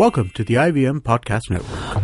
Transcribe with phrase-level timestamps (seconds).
[0.00, 2.02] Welcome to the IVM Podcast Network.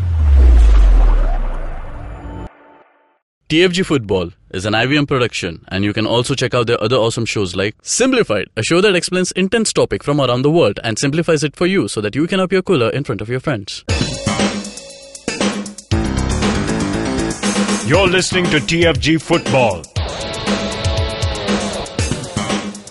[3.48, 7.24] TFG Football is an IVM production, and you can also check out their other awesome
[7.24, 11.43] shows like Simplified, a show that explains intense topic from around the world and simplifies
[11.43, 13.82] it for you so that you can appear cooler in front of your friends.
[17.88, 19.95] You're listening to TFG Football.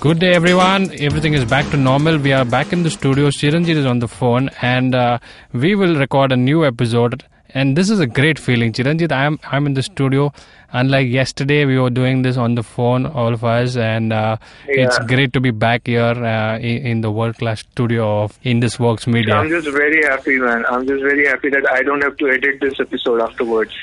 [0.05, 0.91] Good day, everyone.
[0.99, 2.19] Everything is back to normal.
[2.19, 3.29] We are back in the studio.
[3.29, 5.17] Chiranjit is on the phone, and uh,
[5.51, 7.23] we will record a new episode.
[7.55, 9.11] And this is a great feeling, Chiranjit.
[9.11, 10.31] I'm I'm in the studio.
[10.73, 14.37] Unlike yesterday, we were doing this on the phone, all of us, and uh,
[14.67, 18.75] it's great to be back here uh, in, in the world class studio of Indus
[18.75, 19.33] Vox Media.
[19.33, 20.67] I'm just very happy, man.
[20.69, 23.73] I'm just very happy that I don't have to edit this episode afterwards.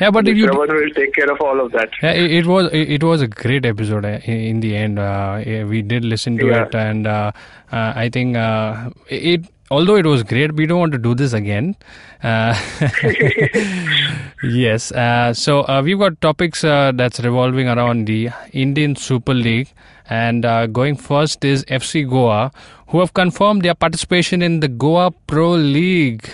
[0.00, 1.90] Yeah, but Someone will take care of all of that.
[2.02, 4.98] Yeah, it, it was it, it was a great episode uh, in, the end.
[4.98, 6.64] Uh, we did listen to Yeah.
[6.64, 7.32] it, and uh,
[7.70, 9.42] uh, I think uh, it.
[9.72, 11.76] Although it was great, we don't want to do this again.
[12.24, 12.54] Uh,
[14.42, 14.90] yes.
[14.92, 19.72] Uh, so uh, we've got topics uh, that's revolving around the Indian Super League,
[20.08, 22.50] and uh, going first is FC Goa,
[22.88, 26.28] who have confirmed their participation in the Goa Pro League.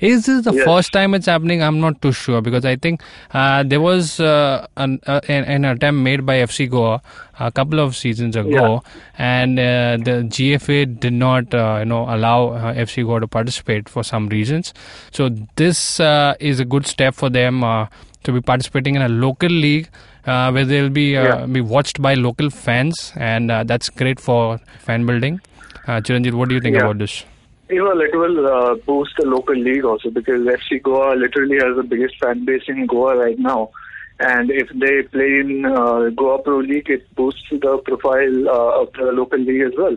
[0.00, 0.64] Is this the Yes.
[0.64, 1.62] first time it's happening?
[1.62, 3.02] I'm not too sure because I think
[3.34, 7.02] uh, there was uh, an, uh, an, an attempt made by FC Goa
[7.38, 8.82] a couple of seasons ago,
[9.18, 13.88] and uh, the GFA did not, uh, you know, allow uh, FC Goa to participate
[13.88, 14.72] for some reasons.
[15.12, 17.86] So this uh, is a good step for them uh,
[18.24, 19.88] to be participating in a local league.
[20.26, 21.46] Uh, where they'll be uh, Yeah.
[21.46, 25.40] be watched by local fans, and uh, that's great for fan building.
[25.88, 26.82] Uh, Chiranjit, what do you think Yeah.
[26.82, 27.24] about this?
[27.72, 31.84] Well, it will uh, boost the local league also because FC Goa literally has the
[31.84, 33.70] biggest fan base in Goa right now.
[34.18, 38.92] And if they play in uh, Goa Pro League, it boosts the profile uh, of
[38.92, 39.96] the local league as well.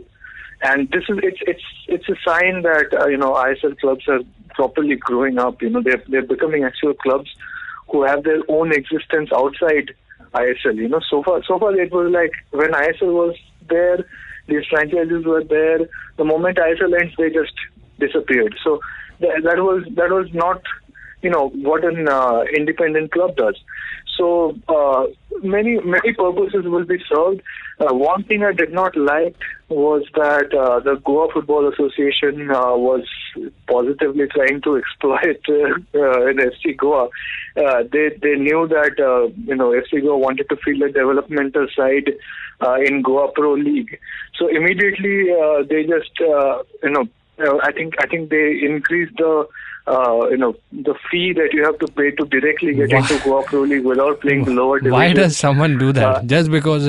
[0.62, 4.22] And this is it's it's it's a sign that uh, you know ISL clubs are
[4.56, 5.62] properly growing up.
[5.62, 7.30] You know they're they're becoming actual clubs
[7.90, 9.94] who have their own existence outside
[10.34, 10.76] ISL.
[10.76, 13.36] You know so far so far it was like when ISL was
[13.68, 14.06] there,
[14.48, 15.80] these franchises were there.
[16.16, 17.54] The moment ISL ends, they just
[18.00, 18.56] disappeared.
[18.64, 18.80] So
[19.20, 20.62] th- that was that was not
[21.24, 23.58] you know what an uh, independent club does.
[24.18, 25.06] So uh,
[25.42, 27.42] many many purposes will be served.
[27.80, 29.36] Uh, one thing I did not like
[29.70, 33.04] was that uh, the Goa Football Association uh, was
[33.68, 37.10] positively trying to exploit uh, uh, in FC Goa.
[37.56, 38.96] They they knew that
[39.48, 42.14] you know FC Goa wanted to field a developmental side
[42.86, 44.00] in Goa Pro League.
[44.38, 45.28] So immediately
[45.70, 47.08] they just you know
[47.40, 49.48] uh, I think I think they increased the
[49.86, 53.18] uh, you know the fee that you have to pay to directly get Why- into
[53.48, 54.94] Pro League without playing the lower division.
[54.94, 56.06] Why does someone do that?
[56.06, 56.88] Uh, Just because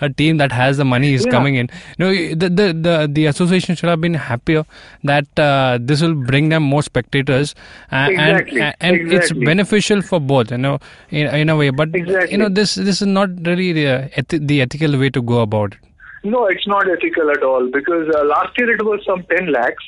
[0.00, 1.30] a team that has the money is Yeah.
[1.30, 1.68] coming in.
[1.98, 4.64] No, the, the the the association should have been happier
[5.04, 7.54] that uh, this will bring them more spectators,
[7.90, 10.78] uh, Exactly, and and it's beneficial for both, you know,
[11.10, 11.70] in, in a way.
[11.70, 12.32] But Exactly.
[12.32, 14.10] you know, this this is not really the
[14.54, 15.78] the ethical way to go about it.
[16.24, 19.84] No, it's not ethical at all because uh, last year it was some 10 lakhs.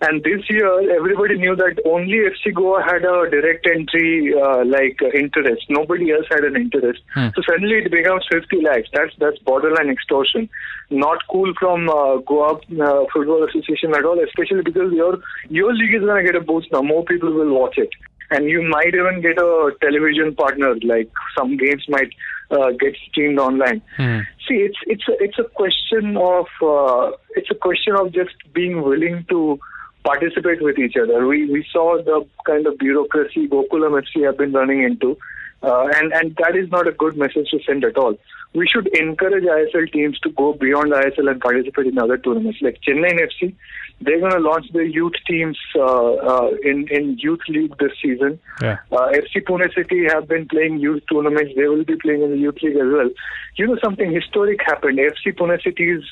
[0.00, 4.98] And this year, everybody knew that only FC Goa had a direct entry uh, like
[5.00, 5.64] uh, interest.
[5.70, 7.00] Nobody else had an interest.
[7.14, 7.28] Hmm.
[7.34, 8.88] So suddenly it becomes 50 lakhs.
[8.92, 10.50] That's that's borderline extortion.
[10.90, 15.18] Not cool from uh, Goa uh, Football Association at all, especially because your
[15.48, 16.82] your league is going to get a boost now.
[16.82, 17.90] More people will watch it,
[18.30, 20.74] and you might even get a television partner.
[20.82, 22.10] Like some games might
[22.50, 23.82] uh, get streamed online.
[23.96, 24.20] Hmm.
[24.48, 28.82] See, it's it's a, it's a question of uh, it's a question of just being
[28.82, 29.58] willing to
[30.04, 31.26] participate with each other.
[31.26, 35.16] We we saw the kind of bureaucracy Gokulam FC have been running into,
[35.62, 38.16] uh, and and that is not a good message to send at all.
[38.54, 42.78] We should encourage ISL teams to go beyond ISL and participate in other tournaments like
[42.86, 43.54] Chennaiyin FC.
[44.00, 48.38] They're going to launch their youth teams uh, uh, in in youth league this season.
[48.60, 48.78] Yeah.
[48.92, 51.52] Uh, FC Pune City have been playing youth tournaments.
[51.56, 53.10] They will be playing in the youth league as well.
[53.56, 54.98] You know, something historic happened.
[54.98, 56.02] FC Pune City's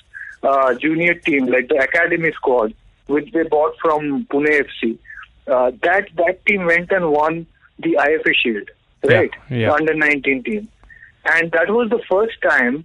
[0.42, 2.72] uh, junior team, like the academy squad,
[3.06, 4.98] which they bought from Pune FC,
[5.48, 7.47] uh, that that team went and won
[7.78, 8.71] the IFA Shield,
[9.04, 9.30] right?
[9.51, 9.68] yeah.
[9.68, 10.68] The under 19 team,
[11.24, 12.84] and that was the first time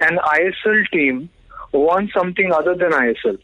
[0.00, 1.28] an ISL team
[1.72, 3.38] won something other than ISL.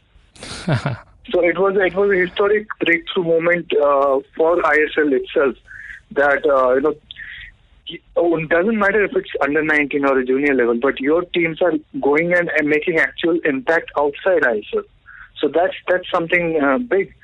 [1.32, 5.54] So it was it was a historic breakthrough moment uh, for ISL itself.
[6.12, 10.78] That uh, you know, it doesn't matter if it's under 19 or a junior level,
[10.80, 14.84] but your teams are going and, and making actual impact outside ISL.
[15.40, 17.14] So that's that's something uh, big.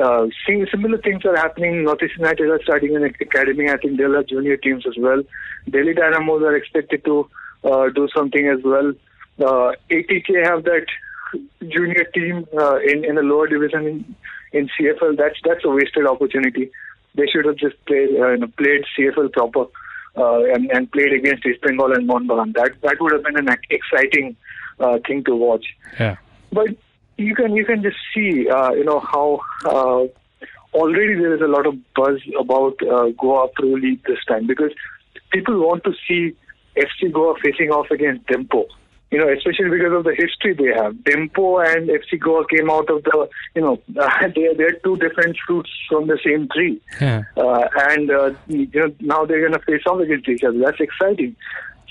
[0.00, 1.82] Uh, seeing similar things are happening.
[1.82, 3.68] Northeast United are starting an academy.
[3.68, 5.22] I think they'll have junior teams as well.
[5.68, 7.28] Delhi Dynamos are expected to
[7.64, 8.92] uh, do something as well.
[9.40, 10.86] Uh, ATK have that
[11.60, 14.16] junior team uh, in in a lower division in,
[14.52, 16.70] in CFL, that's that's a wasted opportunity.
[17.14, 19.66] They should have just played uh, you know, played CFL proper
[20.16, 23.48] uh, and, and played against East Bengal and Mohun That that would have been an
[23.70, 24.36] exciting
[24.80, 25.66] uh, thing to watch.
[25.98, 26.16] Yeah.
[26.52, 26.68] But
[27.16, 30.04] you can you can just see uh, you know how uh,
[30.74, 34.72] already there is a lot of buzz about uh, Goa Pro League this time because
[35.30, 36.34] people want to see
[36.76, 38.66] FC Goa facing off against Dempo.
[39.10, 40.92] You know, especially because of the history they have.
[40.96, 45.36] Dempo and FC Goa came out of the, you know, uh, they they're two different
[45.46, 46.80] fruits from the same tree.
[47.00, 47.22] Yeah.
[47.36, 50.58] Uh, and uh, you know now they're going to face off against each other.
[50.58, 51.36] That's exciting.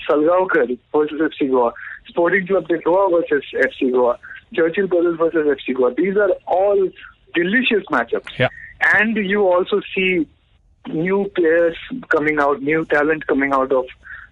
[0.08, 1.72] Salgaonkar versus FC Goa,
[2.08, 4.18] Sporting Club de Goa versus FC Goa,
[4.54, 5.94] Churchill Brothers versus FC Goa.
[5.94, 6.88] These are all
[7.34, 8.38] delicious matchups.
[8.38, 8.48] Yeah.
[8.80, 10.26] And you also see
[10.88, 11.76] new players
[12.08, 13.86] coming out, new talent coming out of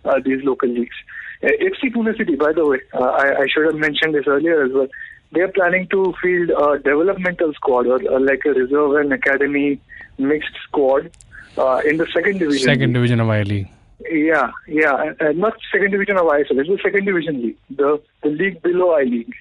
[0.04, 0.96] uh, these local leagues.
[1.42, 4.64] Uh, FC Pune City, by the way, uh, I, I, should have mentioned this earlier
[4.64, 4.88] as well.
[5.32, 9.80] They are planning to field a developmental squad or, or like a reserve and academy
[10.18, 11.10] mixed squad
[11.58, 12.64] uh, in the second division.
[12.64, 13.68] Second division of I League.
[14.10, 16.60] Yeah, yeah, uh, not second division of ISL.
[16.60, 19.34] It's the second division league, the the league below I League.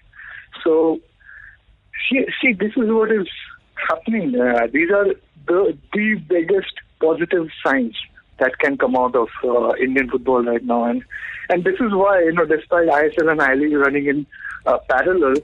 [0.64, 1.00] So,
[2.10, 3.28] see, see, this is what is
[3.76, 4.40] happening.
[4.40, 5.08] Uh, these are
[5.48, 7.96] the the biggest positive signs
[8.40, 11.04] that can come out of uh, Indian football right now, and
[11.50, 14.26] and this is why you know, despite ISL and I League running in
[14.66, 15.36] uh, parallel,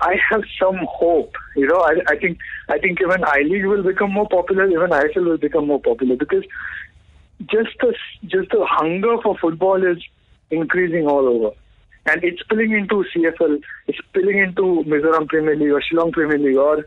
[0.00, 1.34] I have some hope.
[1.56, 2.38] You know, I, I think
[2.68, 6.16] I think even I League will become more popular, even ISL will become more popular
[6.16, 6.44] because
[7.46, 7.94] just the
[8.26, 10.02] just the hunger for football is
[10.50, 11.54] increasing all over,
[12.06, 16.56] and it's spilling into CFL, it's spilling into Mizoram Premier League or Shillong Premier League
[16.56, 16.84] or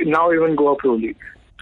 [0.00, 1.16] now even Goa Pro League.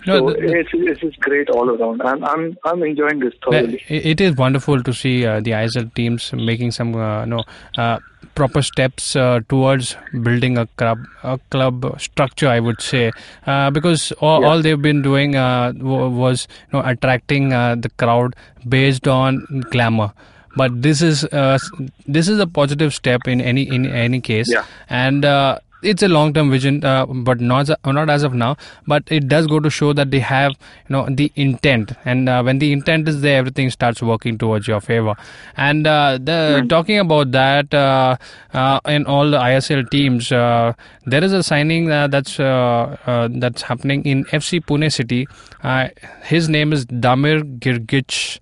[0.06, 2.02] No, so the- the- it's, it's just great all around.
[2.02, 3.82] I'm I'm I'm enjoying this thoroughly.
[3.88, 7.42] It is wonderful to see uh, the ISL teams making some uh, no
[7.78, 7.98] uh,
[8.34, 12.48] proper steps uh, towards building a club a club structure.
[12.48, 13.12] I would say
[13.46, 14.48] uh, because all, Yeah.
[14.48, 18.34] all they've been doing uh, w- was you know attracting uh, the crowd
[18.68, 20.12] based on glamour.
[20.56, 21.58] But this is uh,
[22.06, 24.64] this is a positive step in any in any case, Yeah.
[24.90, 25.24] and.
[25.24, 28.56] Uh, it's a long-term vision, uh, but not not as of now.
[28.86, 32.42] But it does go to show that they have, you know, the intent, and uh,
[32.42, 35.14] when the intent is there, everything starts working towards your favor.
[35.56, 38.16] And uh, the talking about that uh,
[38.52, 40.72] uh, in all the ISL teams, uh,
[41.06, 45.26] there is a signing uh, that's that's happening in FC Pune City.
[45.62, 45.88] Uh,
[46.24, 48.38] his name is Damir Grgić,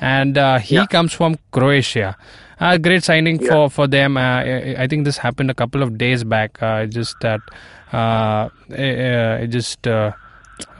[0.00, 0.86] and uh, he Yeah.
[0.86, 2.16] comes from Croatia.
[2.60, 3.50] Uh, great signing Yeah.
[3.50, 4.16] for for them.
[4.16, 6.62] Uh, I, I think this happened a couple of days back.
[6.62, 7.40] Uh, just that,
[7.92, 9.86] uh, uh, just.
[9.86, 10.12] Uh,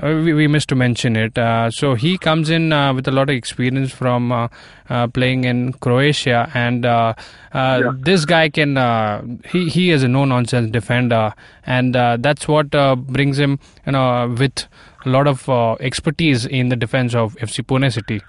[0.01, 1.37] uh, we, we missed to mention it.
[1.37, 4.47] Uh, so he comes in uh, with a lot of experience from uh,
[4.89, 7.15] uh, playing in Croatia, and uh,
[7.53, 7.91] uh, Yeah.
[7.99, 8.77] this guy can.
[8.77, 11.35] Uh, he he is a no nonsense defender,
[11.67, 14.67] and uh, that's what uh, brings him, you know, with
[15.05, 18.21] a lot of uh, expertise in the defense of FC Pune City.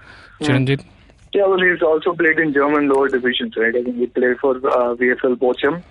[0.42, 0.84] Chiranjit.
[1.34, 3.74] Yeah, well, he's also played in German lower divisions, right?
[3.74, 5.82] I think he played for uh, VFL Bochum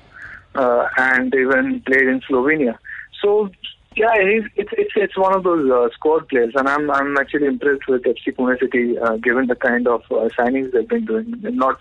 [0.56, 2.78] uh, and even played in Slovenia.
[3.22, 3.50] So,
[3.98, 7.48] yeah, he's, it's it's it's one of those uh, squad players, and I'm I'm actually
[7.48, 11.36] impressed with FC Pune City, uh, given the kind of uh, signings they've been doing.
[11.42, 11.78] Not,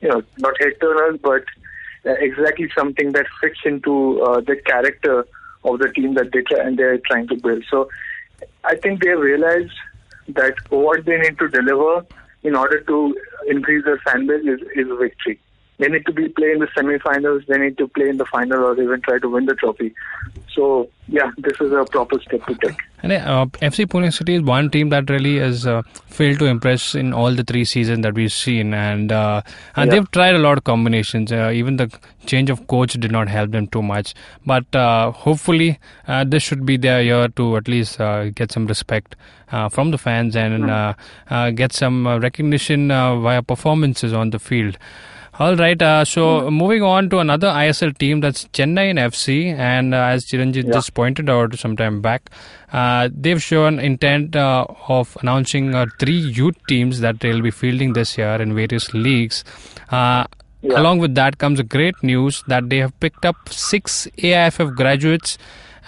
[0.00, 1.44] you know, not head turners, but
[2.04, 5.24] uh, exactly something that fits into uh, the character
[5.62, 7.62] of the team that they try and they're trying to build.
[7.70, 7.88] So,
[8.64, 9.70] I think they realize
[10.30, 12.04] that what they need to deliver
[12.42, 13.16] in order to
[13.48, 15.38] increase their fan base is, is a victory.
[15.78, 17.44] They need to be play in the semi-finals.
[17.48, 19.94] They need to play in the final, or even try to win the trophy.
[20.54, 22.76] So, yeah, this is a proper step to take.
[23.02, 26.94] And uh, FC Pune City is one team that really has uh, failed to impress
[26.94, 29.42] in all the three seasons that we've seen, and uh,
[29.76, 30.00] and Yeah.
[30.00, 31.32] they've tried a lot of combinations.
[31.32, 31.90] Uh, even the
[32.26, 34.14] change of coach did not help them too much.
[34.44, 38.66] But uh, hopefully, uh, this should be their year to at least uh, get some
[38.66, 39.16] respect
[39.50, 40.94] uh, from the fans and uh,
[41.30, 44.76] uh, get some uh, recognition uh, via performances on the field.
[45.38, 45.80] All right.
[45.80, 50.66] Uh, so moving on to another ISL team that's Chennaiyin FC, and uh, as Chiranjit
[50.66, 50.72] Yeah.
[50.72, 52.28] just pointed out some time back,
[52.72, 57.94] uh, they've shown intent uh, of announcing uh, three youth teams that they'll be fielding
[57.94, 59.44] this year in various leagues.
[59.90, 60.24] Uh,
[60.62, 60.78] Yeah.
[60.78, 65.38] Along with that comes a great news that they have picked up six AIFF graduates.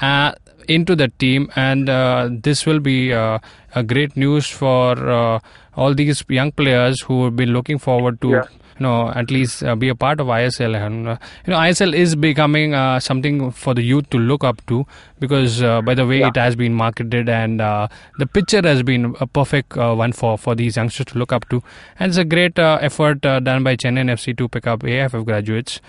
[0.00, 0.32] Uh,
[0.68, 3.38] into the team, and uh, this will be uh,
[3.74, 5.38] a great news for uh,
[5.76, 8.44] all these young players who have been looking forward to Yeah.
[8.82, 12.14] Know at least uh, be a part of ISL and uh, you know ISL is
[12.24, 14.84] becoming uh, something for the youth to look up to
[15.24, 16.28] because uh, by the way Yeah.
[16.34, 20.36] it has been marketed and uh, the picture has been a perfect uh, one for
[20.46, 21.62] for these youngsters to look up to
[21.98, 25.24] and it's a great uh, effort uh, done by Chennaiyin FC to pick up AIFF
[25.32, 25.80] graduates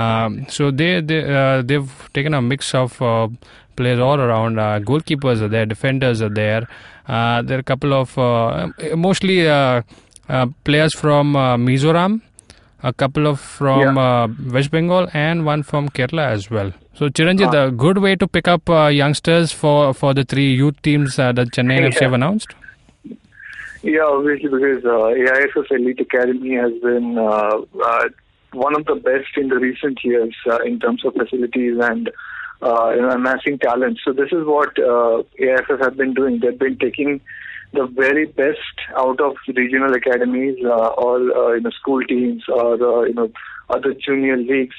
[0.00, 3.28] Um, so they they uh, they've taken a mix of uh,
[3.76, 4.58] players all around.
[4.64, 6.66] Uh, goalkeepers are there, defenders are there.
[7.08, 8.68] Uh, there are a couple of uh,
[9.06, 9.80] mostly uh,
[10.28, 12.20] uh, players from uh, Mizoram,
[12.82, 14.24] a couple of from Yeah.
[14.24, 16.72] uh, West Bengal, and one from Kerala as well.
[16.94, 20.80] So Chiranjit, a good way to pick up uh, youngsters for for the three youth
[20.82, 22.54] teams uh, that Chennai FC have announced.
[23.82, 28.08] Yeah, obviously because uh, AIFF Elite Academy has been uh, uh,
[28.52, 32.10] one of the best in the recent years uh, in terms of facilities and
[32.60, 34.00] uh, you know, amassing talent.
[34.04, 36.40] So this is what uh, AIFF have been doing.
[36.40, 37.20] They've been taking
[37.72, 38.58] the very best
[38.96, 43.30] out of regional academies, uh, all uh, you know, school teams or uh, you know
[43.68, 44.76] other junior leagues,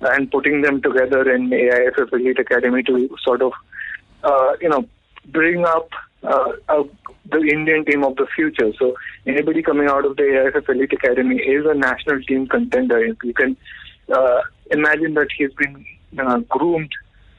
[0.00, 3.52] and putting them together in AIFF Elite Academy to sort of
[4.24, 4.86] uh, you know
[5.26, 5.90] bring up
[6.22, 6.82] uh, uh,
[7.30, 8.72] the Indian team of the future.
[8.78, 8.94] So
[9.26, 13.04] anybody coming out of the AIFF Elite Academy is a national team contender.
[13.04, 13.56] You can
[14.12, 15.84] uh, imagine that he's been
[16.48, 16.92] groomed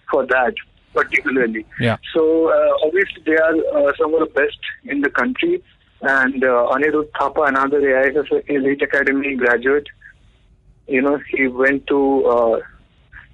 [0.09, 0.53] for that
[0.93, 1.65] particularly.
[1.79, 1.97] Yeah.
[2.13, 5.63] So uh, obviously they are uh, some of the best in the country.
[6.01, 9.87] And uh, Anirudh Thapa, another AIFF Elite Academy graduate,
[10.87, 12.59] you know, he went to uh,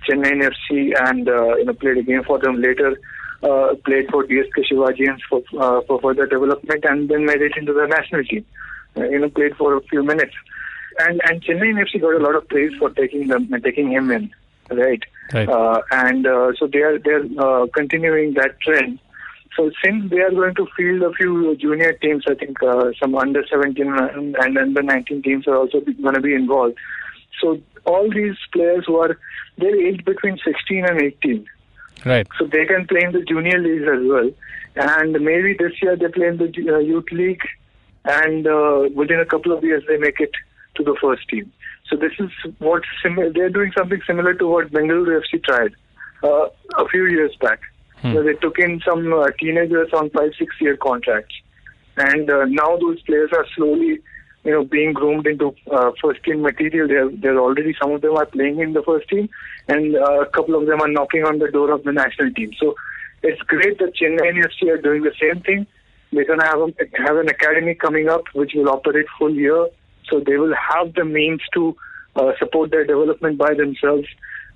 [0.07, 2.95] Chennaiyin FC and uh, you know played a game for them later.
[3.43, 7.71] Uh, played for DSK Shivajians for uh, for further development and then made it into
[7.71, 8.45] the national team.
[8.95, 10.33] Uh, you know, played for a few minutes,
[10.99, 14.31] and and Chennaiyin FC got a lot of praise for taking them taking him in,
[14.71, 15.03] right?
[15.33, 15.49] Right.
[15.49, 18.99] Uh, and uh, so they are they are uh, continuing that trend.
[19.55, 23.15] So since they are going to field a few junior teams, I think uh, some
[23.15, 26.77] under 17 and and under 19 teams are also going to be involved.
[27.41, 29.17] So all these players who are
[29.57, 31.45] they're aged between 16 and 18,
[32.05, 32.27] Right.
[32.37, 34.31] so they can play in the junior leagues as well.
[34.75, 37.41] And maybe this year they play in the uh, youth league,
[38.05, 40.31] and uh, within a couple of years they make it
[40.75, 41.51] to the first team.
[41.89, 42.29] So this is
[42.59, 43.31] what similar.
[43.31, 45.73] They're doing something similar to what Bengaluru FC tried
[46.23, 47.61] uh, a few years back.
[48.13, 51.33] So they took in some uh, teenagers on five, six year contracts,
[51.97, 53.99] and uh, now those players are slowly,
[54.43, 56.87] you know, being groomed into uh, first team material.
[56.87, 59.29] They're, they're already some of them are playing in the first team,
[59.67, 62.51] and uh, a couple of them are knocking on the door of the national team.
[62.59, 62.75] So
[63.23, 65.65] it's great that Chennaiyin FC are doing the same thing.
[66.13, 69.67] They're going to have a, have an academy coming up which will operate full year,
[70.09, 71.75] so they will have the means to
[72.15, 74.07] uh, support their development by themselves,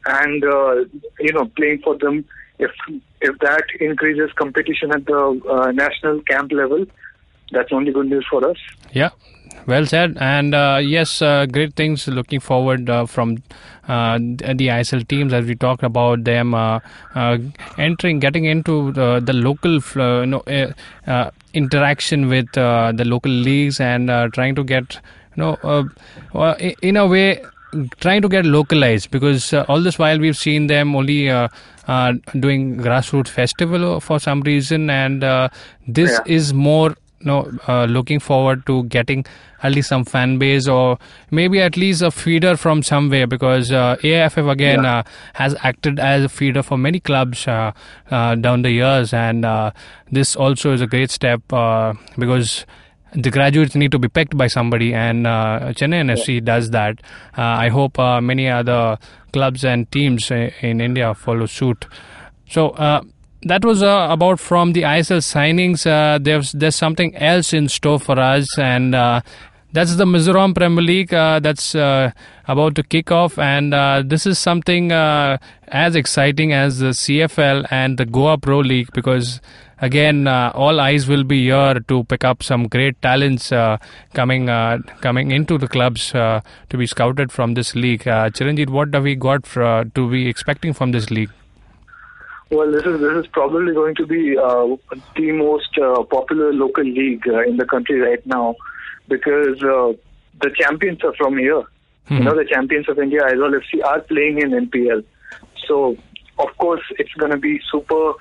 [0.05, 0.75] and uh,
[1.19, 2.25] you know, playing for them.
[2.59, 2.71] If
[3.21, 6.85] if that increases competition at the uh, national camp level,
[7.51, 8.57] that's only good news for us.
[8.91, 9.09] Yeah,
[9.67, 10.17] well said.
[10.19, 13.43] And uh, yes, uh, great things looking forward uh, from
[13.87, 16.79] uh, the ISL teams as we talked about them uh,
[17.15, 17.37] uh,
[17.77, 20.43] entering, getting into the, the local, you know,
[21.53, 24.99] interaction with the local leagues and trying to get,
[25.35, 25.57] you know,
[26.33, 27.41] uh, in a way.
[28.01, 31.47] Trying to get localized because uh, all this while we've seen them only uh,
[31.87, 35.47] uh, doing grassroots festival for some reason, and uh,
[35.87, 36.33] this Yeah.
[36.35, 39.23] is more no uh, looking forward to getting
[39.63, 40.97] at least some fan base or
[41.29, 44.97] maybe at least a feeder from somewhere because uh, AIFF again Yeah.
[44.97, 45.03] uh,
[45.35, 47.71] has acted as a feeder for many clubs uh,
[48.09, 49.71] uh, down the years and uh,
[50.11, 52.65] this also is a great step uh, because
[53.13, 57.01] the graduates need to be picked by somebody and uh, Chennaiyin FC does that
[57.37, 58.97] uh, I hope uh, many other
[59.33, 61.85] clubs and teams in India follow suit
[62.47, 63.01] so uh,
[63.43, 65.85] that was uh, about from the ISL signings.
[65.85, 69.21] Uh, there's there's something else in store for us, and uh,
[69.71, 72.11] that's the Mizoram Premier League uh, that's uh,
[72.47, 75.37] about to kick off, and uh, this is something uh,
[75.69, 79.41] as exciting as the CFL and the Goa Pro League because.
[79.81, 83.77] Again, uh, all eyes will be here to pick up some great talents uh,
[84.13, 88.07] coming uh, coming into the clubs uh, to be scouted from this league.
[88.07, 91.31] Uh, Chiranjit, what have we got for, uh, to be expecting from this league?
[92.51, 94.75] Well, this is this is probably going to be uh,
[95.15, 98.55] the most uh, popular local league uh, in the country right now
[99.07, 99.93] because uh,
[100.41, 101.63] the champions are from here.
[102.09, 105.01] You know, the champions of India, Aizawl FC, are playing in MPL.
[105.65, 105.95] So,
[106.39, 108.13] of course, it's going to be super,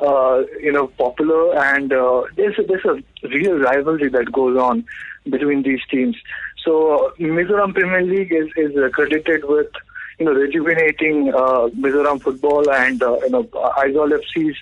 [0.00, 4.84] uh, you know, popular, and uh, there's a, there's a real rivalry that goes on
[5.28, 6.16] between these teams.
[6.64, 9.70] So, uh, Mizoram Premier League is is credited with
[10.18, 14.56] you know rejuvenating uh, Mizoram football, and uh, you know, Aizawl FC's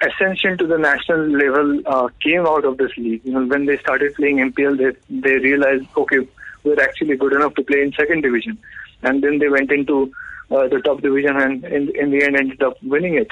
[0.00, 3.22] ascension to the national level uh, came out of this league.
[3.24, 6.18] You know, when they started playing MPL, they they realized, okay,
[6.64, 8.58] we're actually good enough to play in second division,
[9.02, 10.12] and then they went into
[10.50, 13.28] uh, the top division, and in in the end ended up winning it.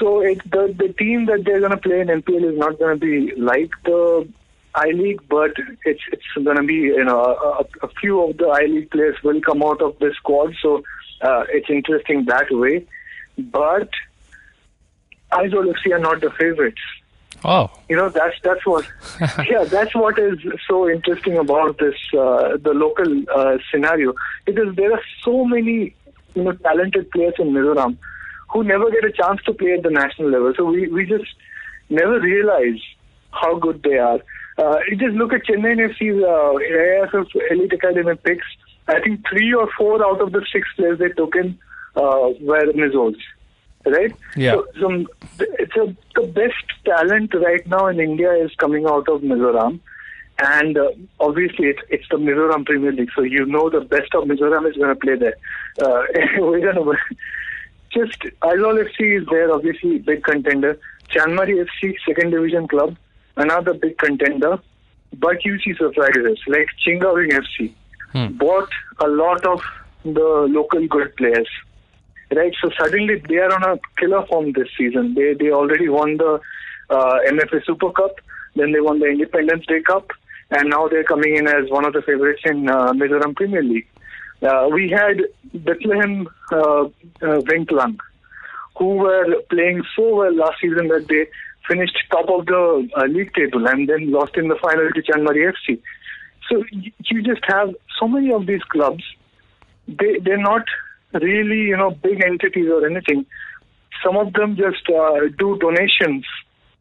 [0.00, 2.98] So it, the the team that they're going to play in MPL is not going
[2.98, 4.26] to be like the
[4.74, 5.52] I League, but
[5.84, 9.16] it's it's going to be you know a, a few of the I League players
[9.22, 10.54] will come out of this squad.
[10.62, 10.82] So
[11.20, 12.86] uh, it's interesting that way.
[13.36, 13.90] But
[15.32, 16.80] Aizawl FC are not the favorites.
[17.44, 18.86] Oh, You know, that's that's what,
[19.48, 20.38] yeah, that's what is
[20.68, 24.14] so interesting about this uh, the local uh, scenario
[24.44, 25.94] because there are so many
[26.34, 27.96] you know talented players in Mizoram
[28.52, 30.52] who never get a chance to play at the national level.
[30.56, 31.30] So we we just
[31.88, 32.80] never realize
[33.30, 34.20] how good they are.
[34.58, 38.46] Uh, you just look at Chennaiyin FC's uh, AIFF Elite Academy picks.
[38.88, 41.58] I think three or four out of the six players they took in
[41.96, 43.16] uh, were Mizos,
[43.86, 44.12] right?
[44.36, 44.52] Yeah.
[44.52, 45.06] So, so
[45.38, 49.80] it's a, the best talent right now in India is coming out of Mizoram.
[50.42, 50.90] And uh,
[51.20, 54.76] obviously, it's, it's the Mizoram Premier League, so you know the best of Mizoram is
[54.76, 55.36] going to play there.
[55.82, 56.02] Uh,
[56.38, 56.96] we're going to
[57.92, 60.78] just Aizawl FC is there, obviously big contender.
[61.08, 62.96] Chanmari FC, second division club,
[63.36, 64.58] another big contender.
[65.18, 67.74] But you see surprises like Chhinga Veng FC
[68.38, 68.68] bought
[69.00, 69.60] a lot of
[70.04, 71.48] the local good players.
[72.32, 75.14] Right, so suddenly they are on a killer form this season.
[75.14, 76.40] They they already won the
[76.88, 78.20] uh, MFA Super Cup,
[78.54, 80.12] then they won the Independence Day Cup,
[80.52, 83.88] and now they're coming in as one of the favorites in uh, Mizoram Premier League.
[84.42, 86.88] Uh, we had Bethlehem uh, uh,
[87.20, 87.98] Vengthlang,
[88.76, 91.26] who were playing so well last season that they
[91.68, 95.52] finished top of the uh, league table and then lost in the final to Chanmari
[95.52, 95.80] FC.
[96.48, 99.04] So you just have so many of these clubs.
[99.86, 100.64] They they're not
[101.12, 103.26] really you know big entities or anything.
[104.02, 106.24] Some of them just uh, do donations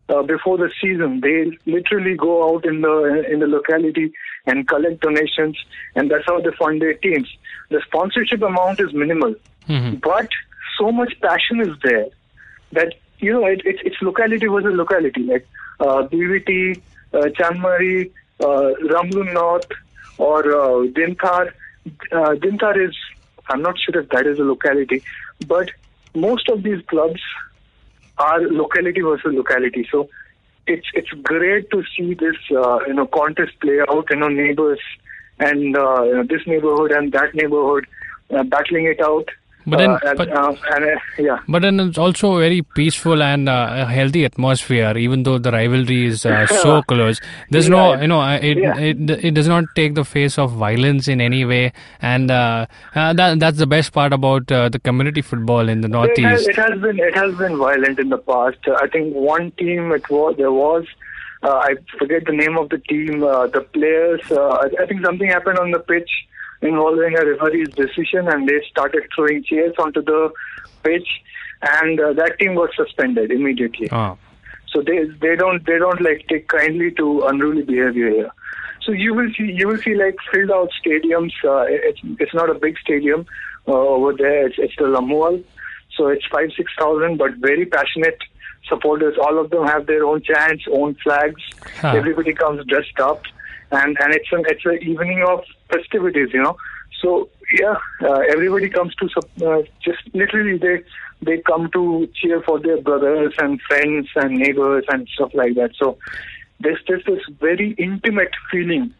[0.08, 1.22] uh, before the season.
[1.22, 4.13] They literally go out in the in the locality
[4.50, 5.58] and collect donations,
[5.96, 7.27] and that's how they fund their teams.
[7.70, 9.36] The sponsorship amount is minimal,
[10.01, 10.29] but
[10.77, 12.08] so much passion is there
[12.72, 15.24] that you know it, it's it's locality versus locality.
[15.24, 15.48] Like
[15.79, 16.82] uh, BVT,
[17.13, 19.70] uh, Chanmari, uh, Ramhlun North,
[20.18, 21.51] or uh, Dinthar.
[22.12, 22.96] Uh, Dinthar is
[23.50, 25.03] I'm not sure if that is a locality,
[25.48, 25.70] but
[26.15, 27.22] most of these clubs
[28.18, 29.88] are locality versus locality.
[29.91, 30.10] So
[30.70, 34.06] it's it's great to see this uh, you know contest play out.
[34.10, 34.80] You know neighbors
[35.39, 37.88] and uh, you know, this neighborhood and that neighborhood
[38.36, 39.30] uh, battling it out.
[39.69, 41.39] But then- uh, and, but- uh, and uh, yeah.
[41.47, 45.51] But then it's also a very peaceful and uh, a healthy atmosphere, even though the
[45.51, 47.19] rivalry is uh, so close.
[47.49, 48.01] There's no, Yeah.
[48.01, 48.77] you know, uh, it, Yeah.
[48.77, 53.13] it it does not take the face of violence in any way, and uh, uh,
[53.13, 56.49] that that's the best part about uh, the community football in the It has, northeast.
[56.49, 58.58] it has been it has been violent in the past.
[58.82, 60.86] I think one team it was there was
[61.43, 63.23] uh, I forget the name of the team.
[63.23, 66.10] Uh, the players uh, I, I think something happened on the pitch
[66.62, 70.32] involving a referee's decision, and they started throwing chairs onto the
[70.84, 71.08] pitch,
[71.62, 73.89] and uh, that team was suspended immediately.
[73.91, 74.17] Oh.
[74.74, 78.32] So they they don't they don't like take kindly to unruly behavior here.
[78.84, 81.32] So you will see you will see like filled out stadiums.
[81.43, 83.26] Uh, it's it's not a big stadium
[83.67, 84.48] uh, over there.
[84.48, 85.43] It's it's the Lammual,
[85.98, 88.19] so it's five six thousand, but very passionate
[88.67, 89.17] supporters.
[89.19, 91.41] All of them have their own chants, own flags.
[91.82, 91.93] Huh.
[91.95, 93.24] Everybody comes dressed up,
[93.72, 96.58] and and it's an it's an evening of festivities, you know.
[97.01, 97.29] So
[97.60, 99.10] yeah, uh, everybody comes to
[99.47, 100.84] uh, just literally they
[101.21, 105.71] they come to cheer for their brothers and friends and neighbors and stuff like that.
[105.77, 105.97] So
[106.60, 108.93] there's just this very intimate feeling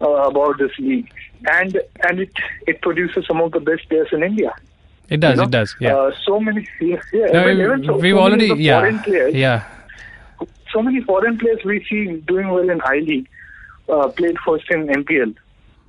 [0.00, 1.08] uh, about this league,
[1.52, 2.32] and and it
[2.66, 4.52] it produces some of the best players in India.
[5.08, 5.42] It does, you know?
[5.44, 5.96] it does, yeah.
[5.96, 9.34] Uh, so many, yeah, yeah No, even- even so, we've so already, many yeah, players,
[9.34, 9.64] yeah.
[10.72, 13.28] so many foreign players we see doing well in I League
[13.88, 15.36] uh, played first in MPL.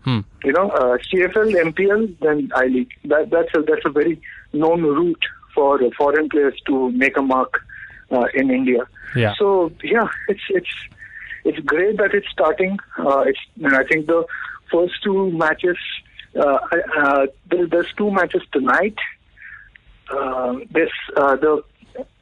[0.07, 0.19] Hmm.
[0.45, 2.93] You know, uh, CFL, MPL, then I League.
[3.03, 4.21] That that's a that's a very
[4.53, 7.61] known route for uh, foreign players to make a mark
[8.09, 8.87] uh, in India.
[9.17, 9.33] Yeah.
[9.37, 10.69] So yeah, it's it's
[11.43, 12.79] it's great that it's starting.
[12.97, 14.25] Uh, it's and I think the
[14.71, 15.77] first two matches.
[16.33, 16.59] Uh,
[16.97, 18.95] uh, there, there's two matches tonight.
[20.09, 21.61] Uh, this uh, the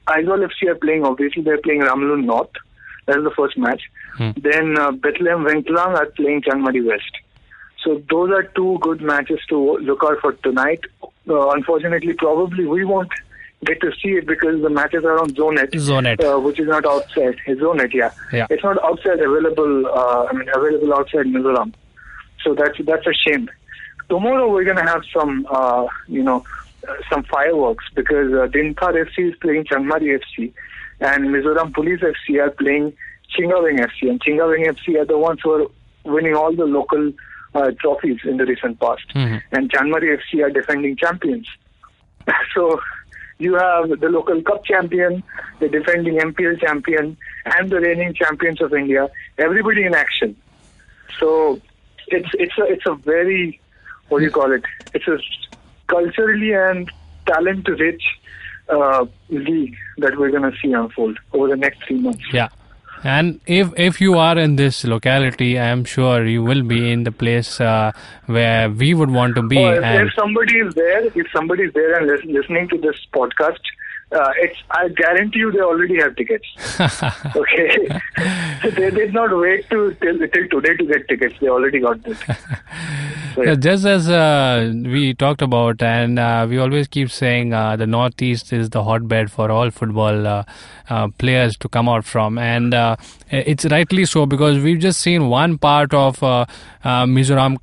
[0.07, 1.03] Aizawl FC are playing.
[1.03, 2.49] Obviously, they're playing Ramhlun North.
[3.05, 3.83] That's the first match.
[4.17, 7.11] Then uh, Bethlehem Vengthlang are playing Chanmari West.
[7.85, 10.81] So those are two good matches to look out for tonight.
[11.29, 13.11] Uh, unfortunately, probably we won't
[13.63, 16.23] get to see it because the matches are on Zonet, Zonet.
[16.23, 17.35] uh, which is not outside.
[17.45, 18.11] It's Zonet, yeah.
[18.33, 18.47] Yeah.
[18.49, 19.85] It's not outside available.
[19.85, 21.73] Uh, I mean, available outside Mizoram.
[22.43, 23.49] So that's that's a shame.
[24.09, 26.43] Tomorrow we're gonna have some, uh, you know,
[27.11, 30.51] some fireworks because uh, Dinthar FC is playing Chanmari FC,
[31.01, 32.93] and Mizoram Police FC are playing
[33.35, 35.67] Chhinga Veng FC, and Chhinga Veng FC are the ones who are
[36.03, 37.11] winning all the local
[37.55, 39.41] uh, trophies in the recent past, Mhm.
[39.51, 41.47] and Chanmari FC are defending champions.
[42.53, 42.79] so
[43.37, 45.23] you have the local cup champion,
[45.59, 49.09] the defending MPL champion, and the reigning champions of India.
[49.37, 50.35] Everybody in action.
[51.19, 51.61] So
[52.07, 53.59] it's it's a it's a very
[54.09, 54.63] what do you call it?
[54.93, 55.17] It's a
[55.87, 56.91] culturally and
[57.25, 58.03] talent rich
[58.69, 62.23] uh, league that we're going to see unfold over the next three months.
[62.33, 62.49] Yeah.
[63.03, 67.03] And if if you are in this locality, I am sure you will be in
[67.03, 67.91] the place uh,
[68.25, 69.57] where we would want to be.
[69.57, 72.77] Or if, and if somebody is there, if somebody is there and lis- listening to
[72.77, 73.59] this podcast,
[74.11, 76.47] uh, it's I guarantee you they already have tickets.
[77.35, 78.01] okay,
[78.75, 81.35] they did not wait to till, till today to get tickets.
[81.39, 82.17] They already got it.
[83.37, 87.85] Yeah, just as uh, we talked about, and uh, we always keep saying uh, the
[87.85, 90.43] Northeast is the hotbed for all football uh,
[90.89, 92.95] uh, players to come out from, and uh,
[93.29, 96.45] it's rightly so because we've just seen one part of uh,
[96.85, 97.57] uh, Mizoram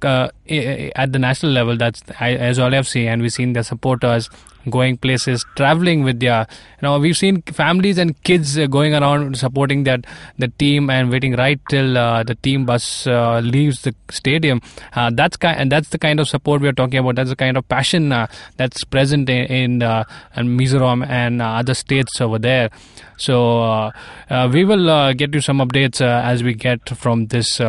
[0.95, 1.77] at the national level.
[1.77, 4.29] That's I- as all seen, and we've seen the supporters
[4.71, 9.37] going places, traveling with their, you know, we've seen families and kids uh, going around
[9.37, 10.07] supporting that
[10.39, 14.61] the team and waiting right till uh, the team bus uh, leaves the stadium.
[14.95, 17.17] Uh, that's kind, and that's the kind of support we're talking about.
[17.17, 20.05] That's the kind of passion uh, that's present in, in, uh,
[20.37, 22.71] in Mizoram and other states over there.
[23.17, 23.93] So
[24.53, 27.61] we will get you some updates as we get from this.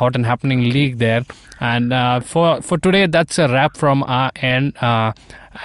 [0.00, 1.24] Hot and happening league there.
[1.60, 4.76] And uh, for for today, that's a wrap from our end.
[4.78, 5.12] Uh,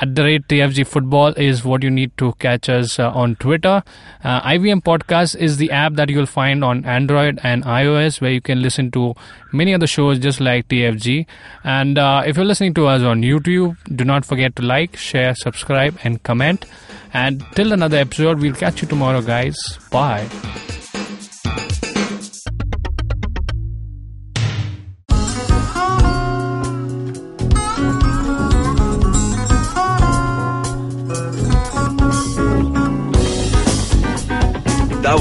[0.01, 3.83] at the rate TFG Football is what you need to catch us uh, on Twitter.
[4.23, 8.41] Uh, IVM Podcast is the app that you'll find on Android and iOS, where you
[8.41, 9.13] can listen to
[9.53, 11.25] many other shows just like TFG.
[11.63, 15.35] And uh, if you're listening to us on YouTube, do not forget to like, share,
[15.35, 16.65] subscribe, and comment.
[17.13, 19.55] And till another episode, we'll catch you tomorrow, guys.
[19.91, 20.27] Bye.